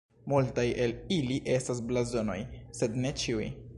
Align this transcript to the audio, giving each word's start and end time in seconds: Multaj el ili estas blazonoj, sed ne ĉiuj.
Multaj 0.31 0.63
el 0.85 0.93
ili 1.17 1.37
estas 1.57 1.81
blazonoj, 1.91 2.39
sed 2.81 2.99
ne 3.05 3.13
ĉiuj. 3.25 3.51